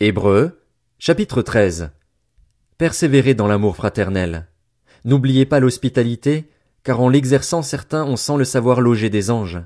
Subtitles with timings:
[0.00, 0.60] Hébreux,
[0.98, 1.90] chapitre 13.
[2.78, 4.48] Persévérez dans l'amour fraternel.
[5.04, 6.50] N'oubliez pas l'hospitalité,
[6.82, 9.60] car en l'exerçant certains on sent le savoir loger des anges.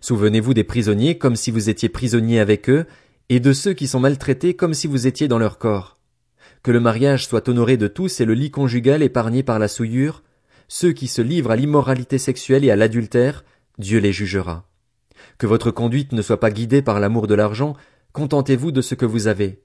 [0.00, 2.84] Souvenez-vous des prisonniers comme si vous étiez prisonniers avec eux,
[3.28, 5.98] et de ceux qui sont maltraités comme si vous étiez dans leur corps.
[6.64, 10.24] Que le mariage soit honoré de tous et le lit conjugal épargné par la souillure,
[10.66, 13.44] ceux qui se livrent à l'immoralité sexuelle et à l'adultère,
[13.78, 14.66] Dieu les jugera.
[15.38, 17.76] Que votre conduite ne soit pas guidée par l'amour de l'argent,
[18.14, 19.62] contentez-vous de ce que vous avez.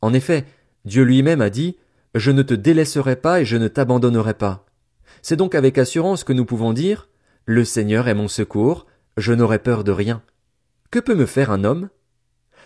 [0.00, 0.46] En effet,
[0.86, 1.76] Dieu lui-même a dit,
[2.14, 4.64] Je ne te délaisserai pas et je ne t'abandonnerai pas.
[5.20, 7.10] C'est donc avec assurance que nous pouvons dire,
[7.44, 8.86] Le Seigneur est mon secours,
[9.18, 10.22] je n'aurai peur de rien.
[10.90, 11.90] Que peut me faire un homme?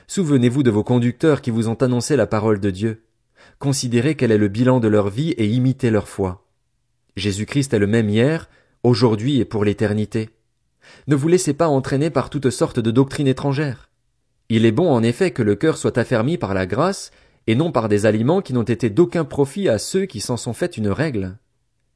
[0.06, 3.02] Souvenez-vous de vos conducteurs qui vous ont annoncé la parole de Dieu.
[3.58, 6.46] Considérez quel est le bilan de leur vie et imitez leur foi.
[7.16, 8.48] Jésus-Christ est le même hier,
[8.82, 10.30] aujourd'hui et pour l'éternité.
[11.06, 13.88] Ne vous laissez pas entraîner par toutes sortes de doctrines étrangères.
[14.54, 17.10] Il est bon en effet que le cœur soit affermi par la grâce,
[17.46, 20.52] et non par des aliments qui n'ont été d'aucun profit à ceux qui s'en sont
[20.52, 21.38] fait une règle.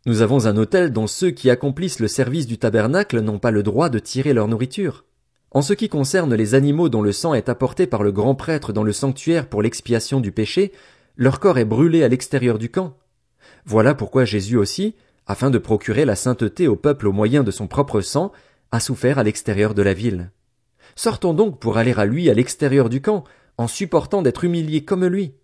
[0.07, 3.63] Nous avons un hôtel dont ceux qui accomplissent le service du tabernacle n'ont pas le
[3.63, 5.05] droit de tirer leur nourriture.
[5.51, 8.73] En ce qui concerne les animaux dont le sang est apporté par le grand prêtre
[8.73, 10.73] dans le sanctuaire pour l'expiation du péché,
[11.19, 12.97] leur corps est brûlé à l'extérieur du camp.
[13.67, 14.95] Voilà pourquoi Jésus aussi,
[15.27, 18.33] afin de procurer la sainteté au peuple au moyen de son propre sang,
[18.73, 20.31] a souffert à l'extérieur de la ville.
[20.97, 23.25] Sortons donc pour aller à lui à l'extérieur du camp,
[23.59, 25.35] en supportant d'être humiliés comme lui.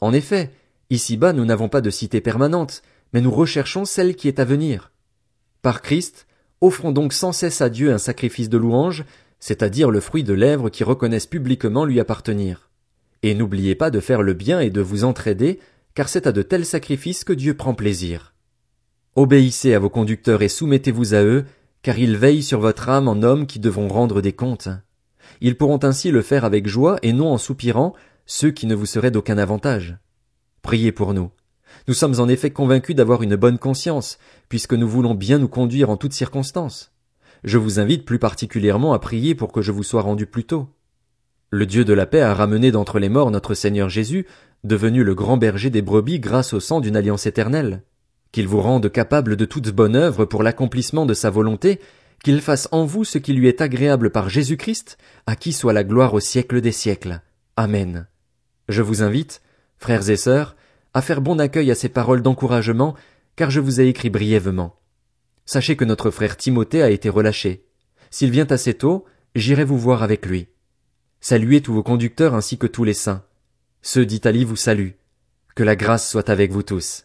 [0.00, 0.50] En effet,
[0.90, 2.82] ici-bas nous n'avons pas de cité permanente,
[3.12, 4.92] mais nous recherchons celle qui est à venir.
[5.62, 6.26] Par Christ,
[6.60, 9.04] offrons donc sans cesse à Dieu un sacrifice de louange,
[9.40, 12.70] c'est-à-dire le fruit de lèvres qui reconnaissent publiquement lui appartenir.
[13.22, 15.58] Et n'oubliez pas de faire le bien et de vous entraider,
[15.94, 18.34] car c'est à de tels sacrifices que Dieu prend plaisir.
[19.14, 21.44] Obéissez à vos conducteurs et soumettez-vous à eux,
[21.82, 24.68] car ils veillent sur votre âme en hommes qui devront rendre des comptes.
[25.40, 27.94] Ils pourront ainsi le faire avec joie et non en soupirant,
[28.26, 29.98] ceux qui ne vous seraient d'aucun avantage.
[30.62, 31.30] Priez pour nous.
[31.88, 35.90] Nous sommes en effet convaincus d'avoir une bonne conscience, puisque nous voulons bien nous conduire
[35.90, 36.92] en toutes circonstances.
[37.44, 40.68] Je vous invite plus particulièrement à prier pour que je vous sois rendu plus tôt.
[41.50, 44.26] Le Dieu de la paix a ramené d'entre les morts notre Seigneur Jésus,
[44.62, 47.82] devenu le grand berger des brebis grâce au sang d'une alliance éternelle.
[48.32, 51.80] Qu'il vous rende capable de toute bonne œuvre pour l'accomplissement de sa volonté,
[52.24, 55.72] qu'il fasse en vous ce qui lui est agréable par Jésus Christ, à qui soit
[55.72, 57.20] la gloire au siècle des siècles.
[57.56, 58.06] Amen.
[58.68, 59.42] Je vous invite,
[59.78, 60.56] frères et sœurs,
[60.94, 62.94] à faire bon accueil à ces paroles d'encouragement,
[63.36, 64.76] car je vous ai écrit brièvement.
[65.44, 67.66] Sachez que notre frère Timothée a été relâché.
[68.10, 69.04] S'il vient assez tôt,
[69.34, 70.48] j'irai vous voir avec lui.
[71.20, 73.24] Saluez tous vos conducteurs ainsi que tous les saints.
[73.82, 74.96] Ceux d'Italie vous saluent.
[75.54, 77.04] Que la grâce soit avec vous tous.